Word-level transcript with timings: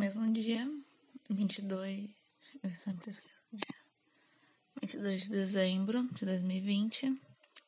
mesmo 0.00 0.32
dia, 0.32 0.66
22. 1.28 2.10
Eu 2.62 2.70
sempre 2.70 3.10
esqueço 3.10 3.44
o 3.52 3.56
dia. 3.56 3.76
22 4.80 5.22
de 5.24 5.28
dezembro 5.28 6.08
de 6.14 6.24
2020. 6.24 7.20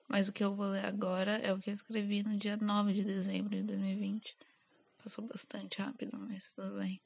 Mas 0.09 0.29
o 0.29 0.33
que 0.33 0.43
eu 0.43 0.55
vou 0.55 0.69
ler 0.69 0.87
agora 0.87 1.37
é 1.41 1.53
o 1.53 1.59
que 1.59 1.69
eu 1.69 1.75
escrevi 1.75 2.23
no 2.23 2.39
dia 2.39 2.57
9 2.57 2.95
de 2.95 3.05
dezembro 3.05 3.51
de 3.51 3.63
2020. 3.65 4.35
Passou 5.05 5.27
bastante 5.27 5.77
rápido, 5.77 6.17
mas 6.19 6.43
tudo 6.55 6.79
bem. 6.79 6.99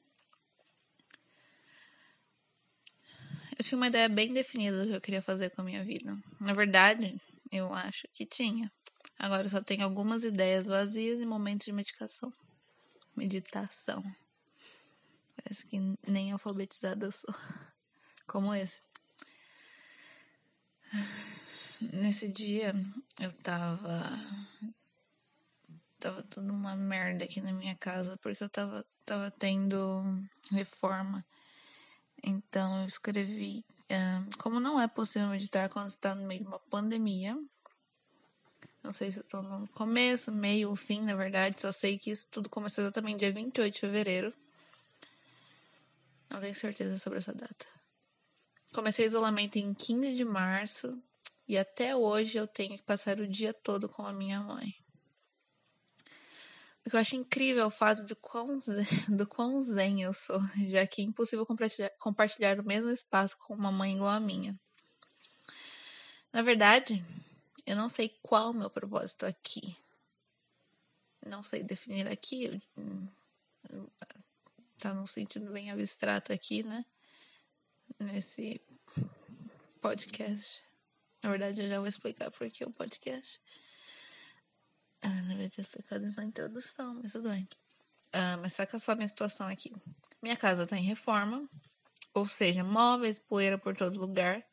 Eu 3.59 3.65
tinha 3.65 3.77
uma 3.77 3.87
ideia 3.87 4.07
bem 4.07 4.31
definida 4.31 4.85
do 4.85 4.87
que 4.87 4.95
eu 4.95 5.01
queria 5.01 5.21
fazer 5.21 5.49
com 5.49 5.59
a 5.59 5.65
minha 5.65 5.83
vida. 5.83 6.17
Na 6.39 6.53
verdade, 6.53 7.19
eu 7.51 7.73
acho 7.73 8.07
que 8.13 8.25
tinha. 8.25 8.71
Agora 9.19 9.49
só 9.49 9.61
tenho 9.61 9.83
algumas 9.83 10.23
ideias 10.23 10.65
vazias 10.65 11.19
e 11.19 11.25
momentos 11.25 11.65
de 11.65 11.73
medicação. 11.73 12.31
Meditação. 13.13 14.01
Parece 15.47 15.65
que 15.65 15.79
nem 16.05 16.33
alfabetizada 16.33 17.05
eu 17.05 17.11
sou. 17.11 17.33
Como 18.27 18.53
esse. 18.53 18.83
Nesse 21.79 22.27
dia 22.27 22.73
eu 23.17 23.31
tava. 23.31 24.19
Tava 26.01 26.21
tudo 26.23 26.51
uma 26.51 26.75
merda 26.75 27.23
aqui 27.23 27.39
na 27.39 27.53
minha 27.53 27.75
casa, 27.75 28.17
porque 28.17 28.43
eu 28.43 28.49
tava, 28.49 28.85
tava 29.05 29.31
tendo 29.31 30.03
reforma. 30.51 31.25
Então 32.21 32.81
eu 32.81 32.87
escrevi. 32.87 33.63
como 34.39 34.59
não 34.59 34.81
é 34.81 34.87
possível 34.87 35.29
meditar 35.29 35.69
quando 35.69 35.87
está 35.87 36.13
no 36.13 36.27
meio 36.27 36.41
de 36.41 36.47
uma 36.47 36.59
pandemia. 36.59 37.37
Não 38.83 38.91
sei 38.91 39.11
se 39.11 39.21
estou 39.21 39.41
no 39.41 39.65
começo, 39.69 40.29
meio 40.29 40.71
ou 40.71 40.75
fim, 40.75 41.01
na 41.03 41.15
verdade. 41.15 41.61
Só 41.61 41.71
sei 41.71 41.97
que 41.97 42.11
isso 42.11 42.27
tudo 42.29 42.49
começou 42.49 42.83
exatamente 42.83 43.19
dia 43.19 43.31
28 43.31 43.73
de 43.73 43.79
fevereiro. 43.79 44.33
Não 46.37 46.41
tenho 46.41 46.53
certeza 46.53 46.99
sobre 46.99 47.17
essa 47.17 47.33
data. 47.33 47.65
Comecei 48.71 49.07
isolamento 49.07 49.57
em 49.57 49.73
15 49.73 50.15
de 50.15 50.23
março 50.23 51.01
e 51.47 51.57
até 51.57 51.95
hoje 51.95 52.37
eu 52.37 52.45
tenho 52.45 52.77
que 52.77 52.83
passar 52.83 53.19
o 53.19 53.27
dia 53.27 53.55
todo 53.55 53.89
com 53.89 54.05
a 54.05 54.13
minha 54.13 54.39
mãe. 54.39 54.75
O 56.85 56.91
que 56.91 56.95
eu 56.95 56.99
acho 56.99 57.15
incrível 57.15 57.63
é 57.63 57.65
o 57.65 57.71
fato 57.71 58.05
de 58.05 58.13
quão 58.13 58.59
zen, 58.59 58.85
do 59.09 59.25
quão 59.25 59.63
zen 59.63 60.03
eu 60.03 60.13
sou, 60.13 60.39
já 60.69 60.85
que 60.85 61.01
é 61.01 61.05
impossível 61.05 61.43
compartilhar, 61.43 61.89
compartilhar 61.97 62.59
o 62.59 62.63
mesmo 62.63 62.91
espaço 62.91 63.35
com 63.39 63.55
uma 63.55 63.71
mãe 63.71 63.95
igual 63.95 64.11
a 64.11 64.19
minha. 64.19 64.55
Na 66.31 66.43
verdade, 66.43 67.03
eu 67.65 67.75
não 67.75 67.89
sei 67.89 68.15
qual 68.21 68.51
o 68.51 68.53
meu 68.53 68.69
propósito 68.69 69.25
aqui. 69.25 69.75
Não 71.25 71.41
sei 71.41 71.63
definir 71.63 72.07
aqui. 72.07 72.61
Tá 74.79 74.93
num 74.93 75.07
sentido 75.07 75.51
bem 75.51 75.71
abstrato 75.71 76.31
aqui, 76.31 76.61
né? 76.61 76.85
Nesse 77.99 78.61
podcast. 79.81 80.63
Na 81.23 81.31
verdade, 81.31 81.61
eu 81.61 81.67
já 81.67 81.79
vou 81.79 81.87
explicar 81.87 82.29
por 82.29 82.49
que 82.49 82.63
o 82.63 82.71
podcast. 82.71 83.41
Ah, 85.01 85.09
não 85.09 85.29
devia 85.29 85.49
ter 85.49 85.61
explicado 85.61 86.05
isso 86.05 86.17
na 86.17 86.25
introdução, 86.25 86.99
mas 87.01 87.11
tudo 87.11 87.29
bem. 87.29 87.47
Ah, 88.13 88.37
mas 88.37 88.53
saca 88.53 88.77
só 88.77 88.95
minha 88.95 89.07
situação 89.07 89.47
aqui. 89.47 89.73
Minha 90.21 90.37
casa 90.37 90.67
tá 90.67 90.77
em 90.77 90.83
reforma, 90.83 91.49
ou 92.13 92.27
seja, 92.27 92.63
móveis, 92.63 93.17
poeira 93.17 93.57
por 93.57 93.75
todo 93.75 93.99
lugar. 93.99 94.43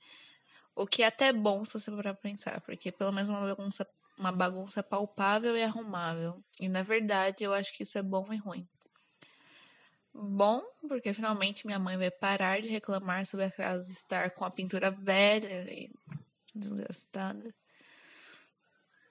O 0.74 0.86
que 0.86 1.02
é 1.02 1.06
até 1.06 1.32
bom 1.32 1.64
se 1.64 1.72
você 1.74 1.90
for 1.90 2.16
pensar, 2.16 2.60
porque 2.62 2.90
pelo 2.90 3.12
menos 3.12 3.30
uma 3.30 3.40
bagunça, 3.40 3.86
uma 4.18 4.32
bagunça 4.32 4.82
palpável 4.82 5.56
e 5.56 5.62
arrumável. 5.62 6.42
E 6.58 6.68
na 6.68 6.82
verdade, 6.82 7.44
eu 7.44 7.52
acho 7.54 7.74
que 7.76 7.82
isso 7.82 7.96
é 7.98 8.02
bom 8.02 8.32
e 8.32 8.36
ruim. 8.36 8.68
Bom, 10.14 10.62
porque 10.86 11.12
finalmente 11.12 11.66
minha 11.66 11.78
mãe 11.78 11.98
vai 11.98 12.10
parar 12.10 12.62
de 12.62 12.68
reclamar 12.68 13.26
sobre 13.26 13.46
a 13.46 13.50
casa 13.50 13.90
estar 13.90 14.30
com 14.30 14.44
a 14.44 14.50
pintura 14.50 14.88
velha 14.88 15.68
e 15.72 15.90
desgastada. 16.54 17.52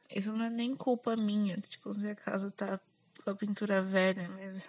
Isso 0.09 0.31
não 0.31 0.45
é 0.45 0.49
nem 0.49 0.73
culpa 0.75 1.17
minha, 1.17 1.59
tipo, 1.59 1.93
se 1.93 2.07
a 2.07 2.15
casa 2.15 2.49
tá 2.51 2.79
com 3.21 3.29
a 3.29 3.35
pintura 3.35 3.81
velha, 3.81 4.29
mas. 4.29 4.65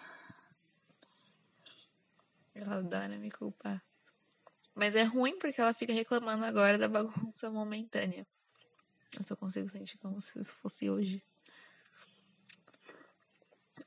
Ela 2.53 2.77
adora 2.77 3.17
me 3.17 3.31
culpar. 3.31 3.83
Mas 4.75 4.97
é 4.97 5.05
ruim 5.05 5.39
porque 5.39 5.61
ela 5.61 5.73
fica 5.73 5.93
reclamando 5.93 6.45
agora 6.45 6.77
da 6.77 6.89
bagunça 6.89 7.49
momentânea. 7.49 8.27
Eu 9.17 9.23
só 9.25 9.37
consigo 9.37 9.69
sentir 9.69 9.99
como 9.99 10.21
se 10.21 10.41
isso 10.41 10.53
fosse 10.55 10.91
hoje. 10.91 11.23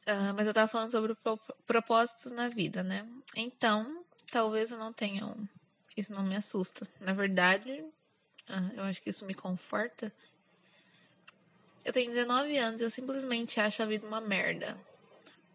Uh, 0.07 0.33
mas 0.33 0.47
eu 0.47 0.53
tava 0.53 0.71
falando 0.71 0.91
sobre 0.91 1.13
propósitos 1.65 2.31
na 2.31 2.47
vida, 2.47 2.81
né? 2.81 3.05
Então, 3.35 4.05
talvez 4.31 4.71
eu 4.71 4.77
não 4.77 4.93
tenha 4.93 5.25
um. 5.25 5.45
Isso 5.97 6.13
não 6.13 6.23
me 6.23 6.35
assusta. 6.35 6.87
Na 7.01 7.11
verdade, 7.11 7.83
ah, 8.47 8.71
eu 8.75 8.83
acho 8.83 9.01
que 9.01 9.09
isso 9.09 9.25
me 9.25 9.33
conforta. 9.33 10.13
Eu 11.83 11.91
tenho 11.91 12.11
19 12.11 12.57
anos 12.57 12.79
e 12.79 12.85
eu 12.85 12.89
simplesmente 12.89 13.59
acho 13.59 13.83
a 13.83 13.85
vida 13.85 14.07
uma 14.07 14.21
merda. 14.21 14.77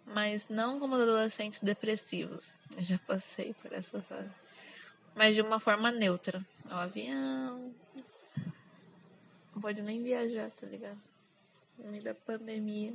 Mas 0.05 0.47
não 0.49 0.79
como 0.79 0.97
os 0.97 1.03
adolescentes 1.03 1.61
depressivos. 1.63 2.53
Eu 2.77 2.83
já 2.83 2.99
passei 2.99 3.55
por 3.55 3.73
essa 3.73 4.03
fase. 4.03 4.31
Mas 5.15 5.34
de 5.34 5.41
uma 5.41 5.61
forma 5.61 5.91
neutra. 5.91 6.45
O 6.67 6.75
avião. 6.75 7.75
Não 9.55 9.63
pode 9.63 9.81
nem 9.81 10.03
viajar, 10.03 10.51
tá 10.51 10.67
ligado? 10.67 11.01
No 11.79 11.91
meio 11.91 12.05
da 12.05 12.15
pandemia. 12.15 12.95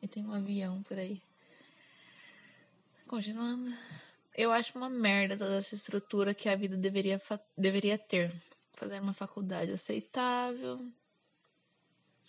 E 0.00 0.08
tem 0.08 0.24
um 0.24 0.32
avião 0.32 0.82
por 0.82 0.98
aí. 0.98 1.20
Continuando. 3.06 3.74
Eu 4.34 4.52
acho 4.52 4.76
uma 4.78 4.88
merda 4.88 5.36
toda 5.36 5.56
essa 5.56 5.74
estrutura 5.74 6.32
que 6.32 6.48
a 6.48 6.54
vida 6.54 6.76
deveria, 6.76 7.20
deveria 7.56 7.98
ter 7.98 8.32
fazer 8.78 9.00
uma 9.00 9.12
faculdade 9.12 9.72
aceitável. 9.72 10.80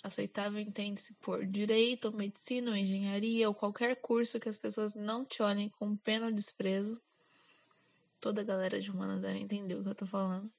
Aceitável 0.02 0.60
entende-se 0.60 1.14
por 1.16 1.46
direito, 1.46 2.06
ou 2.06 2.14
medicina, 2.14 2.72
ou 2.72 2.78
engenharia, 2.78 3.48
ou 3.48 3.54
qualquer 3.54 3.96
curso 3.98 4.40
que 4.40 4.50
as 4.50 4.58
pessoas 4.58 4.96
não 4.96 5.24
te 5.24 5.44
olhem 5.44 5.70
com 5.70 5.96
pena 5.96 6.28
ou 6.28 6.32
desprezo. 6.32 7.00
Toda 8.20 8.42
a 8.42 8.44
galera 8.44 8.82
de 8.82 8.90
humanas 8.90 9.22
deve 9.22 9.40
entender 9.40 9.76
o 9.76 9.84
que 9.84 9.90
eu 9.90 9.96
tô 9.96 10.08
falando. 10.08 10.50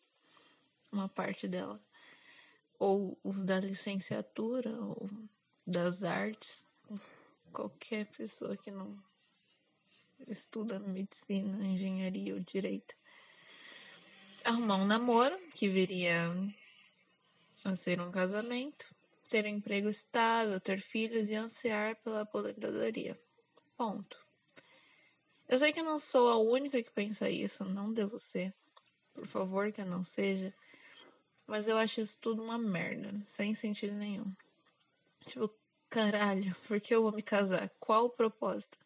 Uma 0.92 1.08
parte 1.08 1.48
dela. 1.48 1.80
Ou 2.78 3.18
os 3.24 3.38
da 3.38 3.58
licenciatura, 3.58 4.70
ou 4.70 5.10
das 5.66 6.04
artes. 6.04 6.64
Qualquer 7.52 8.06
pessoa 8.06 8.56
que 8.56 8.70
não 8.70 8.96
estuda 10.28 10.78
medicina, 10.78 11.66
engenharia 11.66 12.34
ou 12.34 12.40
direito 12.40 12.94
arrumar 14.44 14.76
um 14.76 14.86
namoro, 14.86 15.38
que 15.54 15.68
viria 15.68 16.30
a 17.64 17.76
ser 17.76 18.00
um 18.00 18.10
casamento, 18.10 18.86
ter 19.28 19.44
um 19.44 19.48
emprego 19.48 19.88
estável, 19.88 20.60
ter 20.60 20.80
filhos 20.80 21.28
e 21.28 21.34
ansiar 21.34 21.96
pela 21.96 22.22
aposentadoria. 22.22 23.18
Ponto. 23.76 24.18
Eu 25.48 25.58
sei 25.58 25.72
que 25.72 25.80
eu 25.80 25.84
não 25.84 25.98
sou 25.98 26.28
a 26.28 26.38
única 26.38 26.82
que 26.82 26.90
pensa 26.90 27.28
isso, 27.28 27.64
não 27.64 27.92
devo 27.92 28.18
ser. 28.18 28.54
Por 29.12 29.26
favor, 29.26 29.72
que 29.72 29.80
eu 29.80 29.86
não 29.86 30.04
seja. 30.04 30.54
Mas 31.46 31.66
eu 31.66 31.76
acho 31.76 32.00
isso 32.00 32.16
tudo 32.20 32.42
uma 32.42 32.56
merda, 32.56 33.12
sem 33.24 33.54
sentido 33.54 33.94
nenhum. 33.94 34.32
Tipo, 35.26 35.52
caralho, 35.90 36.56
por 36.66 36.80
que 36.80 36.94
eu 36.94 37.02
vou 37.02 37.12
me 37.12 37.22
casar? 37.22 37.68
Qual 37.78 38.06
o 38.06 38.10
propósito? 38.10 38.78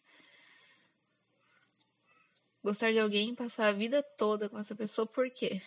gostar 2.64 2.92
de 2.92 2.98
alguém 2.98 3.34
passar 3.34 3.68
a 3.68 3.72
vida 3.72 4.02
toda 4.02 4.48
com 4.48 4.58
essa 4.58 4.74
pessoa, 4.74 5.06
por 5.06 5.30
quê? 5.30 5.60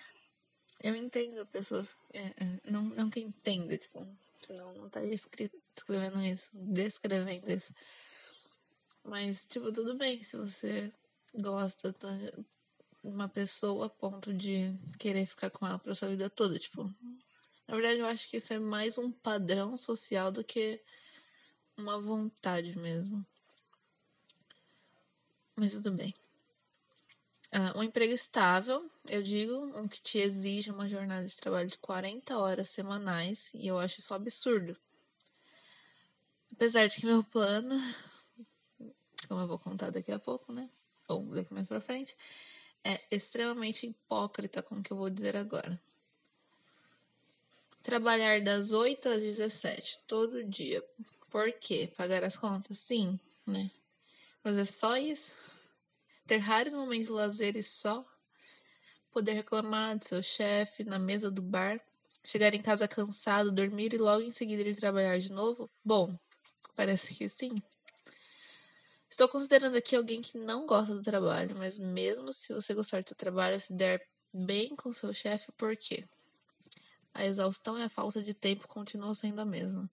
Eu 0.82 0.96
entendo 0.96 1.46
pessoas. 1.46 1.88
É, 2.12 2.26
é, 2.26 2.72
não, 2.72 2.82
não 2.82 3.10
que 3.10 3.20
entendo, 3.20 3.78
tipo, 3.78 4.06
senão 4.44 4.74
não 4.74 4.88
estaria 4.88 5.14
escrevendo 5.14 6.26
isso, 6.26 6.50
descrevendo 6.52 7.52
isso. 7.52 7.72
Mas, 9.04 9.46
tipo, 9.46 9.72
tudo 9.72 9.96
bem 9.96 10.24
se 10.24 10.36
você 10.36 10.92
gosta 11.36 11.92
de 11.92 12.34
uma 13.04 13.30
pessoa 13.30 13.86
a 13.86 13.90
ponto 13.90 14.34
de 14.34 14.74
querer 14.98 15.28
ficar 15.28 15.52
com 15.52 15.68
ela 15.68 15.78
pra 15.78 15.94
sua 15.94 16.10
vida 16.10 16.30
toda. 16.32 16.58
Tipo, 16.58 16.92
na 17.68 17.76
verdade, 17.76 18.00
eu 18.00 18.08
acho 18.08 18.28
que 18.28 18.38
isso 18.38 18.52
é 18.52 18.60
mais 18.60 18.98
um 18.98 19.12
padrão 19.12 19.78
social 19.78 20.32
do 20.32 20.44
que 20.44 20.82
uma 21.78 22.00
vontade 22.00 22.78
mesmo. 22.78 23.26
Mas 25.56 25.72
tudo 25.72 25.92
bem. 25.92 26.14
Uh, 27.54 27.80
um 27.80 27.84
emprego 27.84 28.14
estável, 28.14 28.90
eu 29.06 29.24
digo, 29.24 29.54
um 29.78 29.88
que 29.88 30.02
te 30.02 30.18
exige 30.18 30.70
uma 30.70 30.90
jornada 30.90 31.26
de 31.26 31.38
trabalho 31.38 31.70
de 31.70 31.78
40 31.78 32.38
horas 32.38 32.70
semanais, 32.70 33.50
e 33.54 33.68
eu 33.68 33.80
acho 33.80 34.00
isso 34.00 34.14
um 34.14 34.18
absurdo. 34.18 34.78
Apesar 36.52 36.88
de 36.88 36.98
que 36.98 37.06
meu 37.06 37.24
plano, 37.24 37.80
como 39.28 39.42
eu 39.42 39.48
vou 39.48 39.60
contar 39.60 39.92
daqui 39.92 40.12
a 40.12 40.20
pouco, 40.20 40.52
né? 40.52 40.70
Ou 41.08 41.24
daqui 41.34 41.54
mais 41.54 41.68
pra 41.68 41.80
frente, 41.80 42.16
é 42.84 43.02
extremamente 43.10 43.88
hipócrita 43.88 44.62
com 44.62 44.76
o 44.76 44.84
que 44.84 44.92
eu 44.92 44.98
vou 44.98 45.10
dizer 45.10 45.38
agora. 45.38 45.80
Trabalhar 47.84 48.42
das 48.42 48.72
8 48.72 49.08
às 49.08 49.22
17, 49.22 50.00
todo 50.06 50.44
dia. 50.44 50.84
Por 51.30 51.52
quê? 51.54 51.92
Pagar 51.96 52.24
as 52.24 52.38
contas? 52.38 52.80
Sim, 52.80 53.20
né? 53.46 53.70
Mas 54.44 54.58
é 54.58 54.66
só 54.66 54.98
isso? 54.98 55.32
ter 56.28 56.38
raros 56.38 56.74
momentos 56.74 57.08
de 57.08 57.14
lazer 57.14 57.56
e 57.56 57.64
só 57.64 58.06
poder 59.12 59.32
reclamar 59.32 59.98
do 59.98 60.04
seu 60.04 60.22
chefe 60.22 60.84
na 60.84 61.00
mesa 61.00 61.32
do 61.32 61.42
bar, 61.42 61.80
chegar 62.24 62.54
em 62.54 62.62
casa 62.62 62.88
cansado, 62.88 63.52
dormir 63.52 63.94
e 63.94 63.98
logo 63.98 64.22
em 64.22 64.32
seguida 64.32 64.62
ir 64.62 64.76
trabalhar 64.76 65.18
de 65.20 65.32
novo? 65.32 65.70
Bom, 65.84 66.20
parece 66.76 67.16
que 67.16 67.28
sim. 67.30 67.62
Estou 69.10 69.30
considerando 69.30 69.78
aqui 69.78 69.96
alguém 69.96 70.22
que 70.22 70.38
não 70.38 70.68
gosta 70.68 70.94
do 70.94 71.02
trabalho, 71.02 71.56
mas 71.56 71.80
mesmo 71.80 72.32
se 72.34 72.54
você 72.54 72.74
gostar 72.74 73.02
do 73.02 73.08
seu 73.08 73.18
trabalho, 73.18 73.60
se 73.62 73.74
der 73.74 74.06
bem 74.34 74.76
com 74.76 74.94
seu 74.94 75.14
chefe, 75.14 75.52
por 75.54 75.76
quê? 75.76 76.06
A 77.14 77.26
exaustão 77.26 77.80
e 77.80 77.84
a 77.84 77.90
falta 77.90 78.22
de 78.22 78.34
tempo 78.34 78.68
continuam 78.68 79.16
sendo 79.16 79.42
a 79.42 79.46
mesma. 79.46 79.90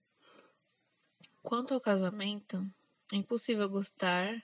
Quanto 1.45 1.75
ao 1.75 1.79
casamento, 1.79 2.57
é 3.13 3.17
impossível 3.17 3.69
gostar 3.69 4.43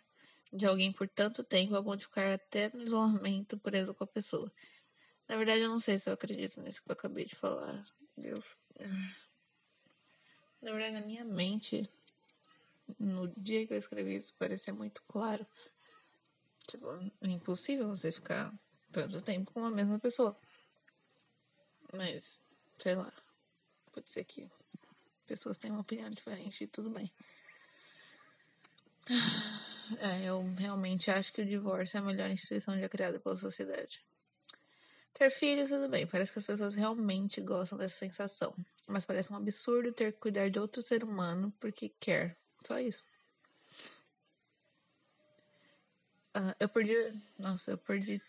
de 0.54 0.68
alguém 0.68 0.94
por 0.94 1.10
tanto 1.10 1.44
tempo 1.44 1.76
a 1.76 1.84
ponto 1.84 1.98
de 1.98 2.06
ficar 2.06 2.32
até 2.32 2.70
no 2.70 2.84
isolamento 2.84 3.58
preso 3.58 3.92
com 3.96 4.04
a 4.04 4.08
pessoa. 4.08 4.54
Na 5.28 5.36
verdade, 5.36 5.62
eu 5.62 5.70
não 5.70 5.80
sei 5.80 5.98
se 5.98 6.08
eu 6.08 6.14
acredito 6.14 6.62
nisso 6.62 6.80
que 6.84 6.92
eu 6.92 6.94
acabei 6.94 7.26
de 7.26 7.36
falar. 7.36 7.84
Eu... 8.16 8.44
Na 10.62 10.72
verdade, 10.72 10.94
na 10.94 11.02
minha 11.02 11.26
mente, 11.26 11.90
no 13.00 13.28
dia 13.36 13.66
que 13.66 13.74
eu 13.74 13.80
escrevi 13.80 14.18
isso, 14.18 14.36
parecia 14.38 14.72
muito 14.72 15.02
claro. 15.08 15.44
Tipo, 16.68 16.86
é 17.20 17.28
impossível 17.28 17.88
você 17.88 18.12
ficar 18.12 18.54
tanto 18.92 19.24
tempo 19.24 19.52
com 19.52 19.66
a 19.66 19.72
mesma 19.72 19.98
pessoa. 19.98 20.40
Mas, 21.92 22.24
sei 22.78 22.94
lá. 22.94 23.12
Pode 23.92 24.08
ser 24.12 24.24
que 24.24 24.48
pessoas 25.40 25.58
tenham 25.58 25.76
uma 25.76 25.82
opinião 25.82 26.10
diferente 26.10 26.64
e 26.64 26.68
tudo 26.68 26.90
bem. 26.90 27.12
É, 30.00 30.24
eu 30.24 30.42
realmente 30.58 31.12
acho 31.12 31.34
que 31.34 31.42
o 31.42 31.46
divórcio 31.46 31.98
é 31.98 32.00
a 32.00 32.04
melhor 32.04 32.30
instituição 32.30 32.80
já 32.80 32.88
criada 32.88 33.20
pela 33.20 33.36
sociedade. 33.36 34.02
Ter 35.14 35.30
filhos, 35.32 35.70
tudo 35.70 35.90
bem, 35.90 36.08
parece 36.08 36.32
que 36.32 36.40
as 36.40 36.46
pessoas 36.46 36.76
realmente 36.76 37.42
gostam 37.42 37.78
dessa 37.78 37.98
sensação. 37.98 38.56
Mas 38.88 39.06
parece 39.06 39.32
um 39.32 39.36
absurdo 39.36 39.92
ter 39.92 40.14
que 40.14 40.20
cuidar 40.20 40.50
de 40.50 40.60
outro 40.60 40.82
ser 40.82 41.04
humano 41.04 41.54
porque 41.60 41.90
quer. 42.00 42.38
Só 42.66 42.80
isso. 42.80 43.04
Uh, 46.36 46.56
eu 46.60 46.70
perdi. 46.70 47.22
Nossa, 47.38 47.72
eu 47.72 47.78
perdi 47.78 48.22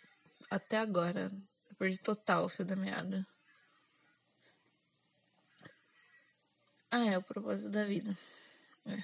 até 0.51 0.79
agora. 0.79 1.31
Eu 1.71 1.77
perdi 1.77 1.99
total 1.99 2.47
o 2.47 2.49
fio 2.49 2.65
da 2.65 2.75
meada. 2.75 3.27
Ah, 6.93 7.07
é 7.07 7.17
o 7.17 7.23
propósito 7.23 7.71
da 7.71 7.85
vida. 7.85 8.17
É. 8.85 9.03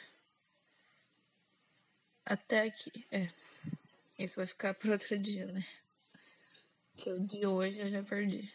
Até 2.26 2.60
aqui, 2.60 3.06
é. 3.10 3.30
Isso 4.18 4.36
vai 4.36 4.46
ficar 4.46 4.74
para 4.76 4.92
outro 4.92 5.18
dia, 5.18 5.46
né? 5.46 5.66
Que 6.98 7.10
o 7.10 7.18
de 7.18 7.46
hoje 7.46 7.78
eu 7.78 7.90
já 7.90 8.02
perdi. 8.02 8.52